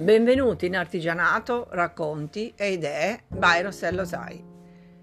[0.00, 4.42] Benvenuti in Artigianato, racconti e idee by Rossello Sai.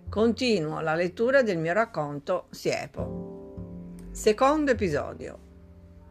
[0.09, 4.07] Continuo la lettura del mio racconto Siepo.
[4.09, 5.39] Secondo episodio.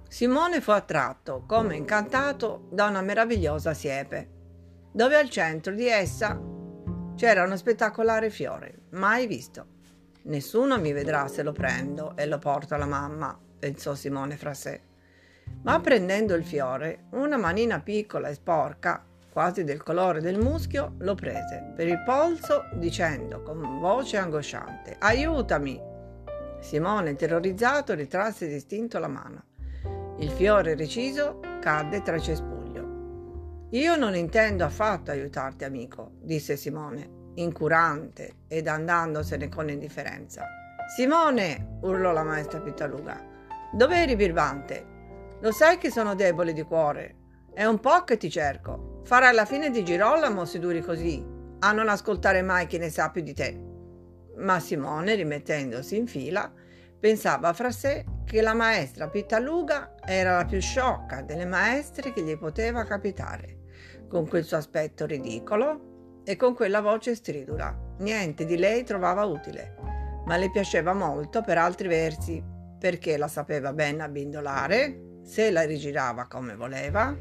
[0.08, 4.28] Simone fu attratto, come incantato, da una meravigliosa siepe,
[4.92, 6.40] dove al centro di essa
[7.16, 9.66] c'era uno spettacolare fiore, mai visto.
[10.26, 14.80] Nessuno mi vedrà se lo prendo e lo porto alla mamma, pensò Simone fra sé.
[15.62, 19.04] Ma prendendo il fiore, una manina piccola e sporca,
[19.36, 25.78] quasi del colore del muschio, lo prese per il polso dicendo con voce angosciante Aiutami!
[26.60, 29.44] Simone, terrorizzato, ritrasse distinto la mano.
[30.18, 33.66] Il fiore reciso cadde tra i cespuglio.
[33.70, 40.46] Io non intendo affatto aiutarti, amico, disse Simone, incurante ed andandosene con indifferenza.
[40.96, 41.78] Simone!
[41.82, 43.22] urlò la maestra Pittaluga.
[43.72, 44.94] Dov'eri, birbante?
[45.40, 47.16] Lo sai che sono debole di cuore.
[47.52, 49.02] È un po' che ti cerco.
[49.04, 51.24] Farai la fine di Girolamo se duri così,
[51.58, 53.60] a non ascoltare mai chi ne sa più di te.
[54.36, 56.50] Ma Simone, rimettendosi in fila,
[56.98, 62.36] pensava fra sé che la maestra Pittaluga era la più sciocca delle maestre che gli
[62.36, 63.58] poteva capitare,
[64.08, 67.94] con quel suo aspetto ridicolo e con quella voce stridula.
[67.98, 69.76] Niente di lei trovava utile,
[70.24, 72.42] ma le piaceva molto per altri versi,
[72.78, 77.14] perché la sapeva ben abbindolare, se la rigirava come voleva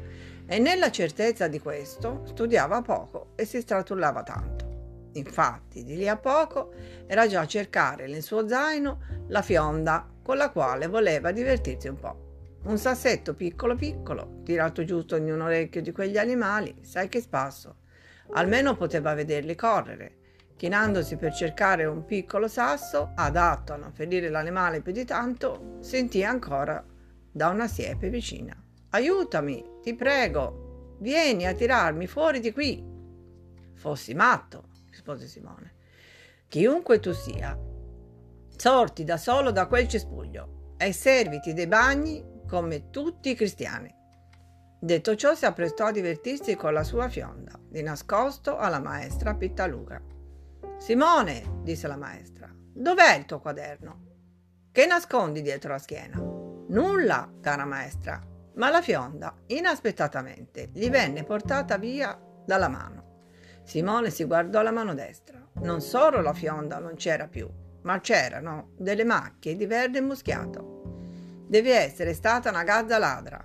[0.46, 4.64] e nella certezza di questo studiava poco e si stratullava tanto.
[5.14, 6.72] Infatti, di lì a poco
[7.06, 11.98] era già a cercare nel suo zaino la fionda con la quale voleva divertirsi un
[11.98, 12.24] po'.
[12.64, 17.78] Un sassetto piccolo piccolo, tirato giusto in un orecchio di quegli animali, sai che spasso.
[18.32, 20.18] Almeno poteva vederli correre.
[20.56, 26.24] Chinandosi per cercare un piccolo sasso, adatto a non ferire l'animale più di tanto, sentì
[26.24, 26.84] ancora
[27.36, 28.56] da una siepe vicina.
[28.90, 32.82] Aiutami, ti prego, vieni a tirarmi fuori di qui.
[33.74, 35.74] Fossi matto, rispose Simone.
[36.48, 37.54] Chiunque tu sia,
[38.56, 43.94] sorti da solo da quel cespuglio e serviti dei bagni come tutti i cristiani.
[44.80, 50.00] Detto ciò, si apprestò a divertirsi con la sua fionda, di nascosto alla maestra Pittaluga.
[50.78, 54.04] Simone, disse la maestra, dov'è il tuo quaderno?
[54.72, 56.35] Che nascondi dietro la schiena?
[56.68, 58.20] Nulla, cara maestra,
[58.54, 63.04] ma la fionda inaspettatamente gli venne portata via dalla mano.
[63.62, 65.40] Simone si guardò la mano destra.
[65.60, 67.48] Non solo la fionda non c'era più,
[67.82, 71.44] ma c'erano delle macchie di verde muschiato.
[71.46, 73.44] Devi essere stata una gazza ladra.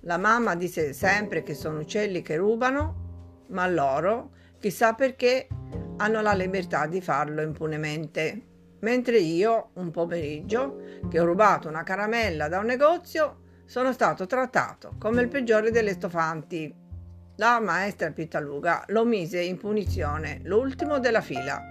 [0.00, 5.46] La mamma disse sempre che sono uccelli che rubano, ma loro, chissà perché,
[5.98, 8.46] hanno la libertà di farlo impunemente
[8.82, 14.94] mentre io, un pomeriggio, che ho rubato una caramella da un negozio, sono stato trattato
[14.98, 16.72] come il peggiore delle stofanti.
[17.36, 21.70] La maestra Pittaluga lo mise in punizione, l'ultimo della fila.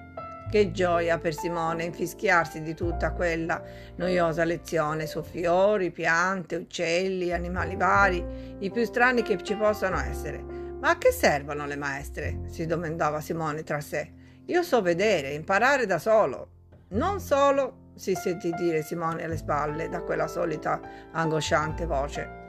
[0.50, 3.62] Che gioia per Simone infischiarsi di tutta quella
[3.96, 10.42] noiosa lezione su fiori, piante, uccelli, animali vari, i più strani che ci possano essere.
[10.42, 12.42] Ma a che servono le maestre?
[12.48, 14.12] si domandava Simone tra sé.
[14.46, 16.61] Io so vedere, imparare da solo.
[16.92, 20.82] Non solo, si sentì dire Simone alle spalle da quella solita
[21.12, 22.40] angosciante voce.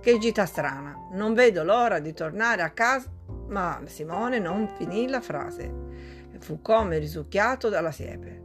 [0.00, 3.08] Che gita strana, non vedo l'ora di tornare a casa.
[3.48, 5.72] Ma Simone non finì la frase.
[6.40, 8.42] Fu come risucchiato dalla siepe.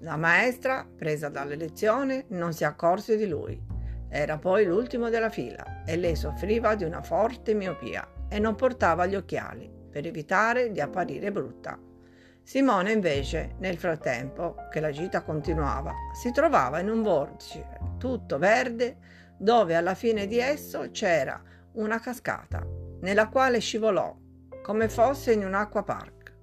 [0.00, 3.62] La maestra, presa dalle lezioni, non si accorse di lui.
[4.08, 9.06] Era poi l'ultimo della fila e lei soffriva di una forte miopia e non portava
[9.06, 11.78] gli occhiali per evitare di apparire brutta.
[12.50, 17.64] Simone invece, nel frattempo che la gita continuava, si trovava in un vortice
[17.96, 18.96] tutto verde
[19.38, 21.40] dove alla fine di esso c'era
[21.74, 22.66] una cascata
[23.02, 24.12] nella quale scivolò
[24.64, 26.34] come fosse in un acquapark.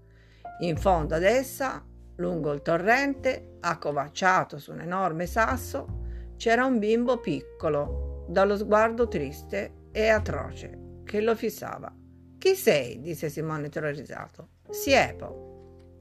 [0.62, 1.85] In fondo ad essa,
[2.16, 6.06] lungo il torrente, accovacciato su un enorme sasso,
[6.38, 11.94] c'era un bimbo piccolo, dallo sguardo triste e atroce, che lo fissava.
[12.38, 13.01] Chi sei?
[13.01, 14.51] disse Simone terrorizzato.
[14.69, 15.56] Siepo.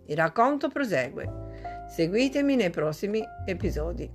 [0.06, 1.84] Il racconto prosegue.
[1.88, 4.10] Seguitemi nei prossimi episodi.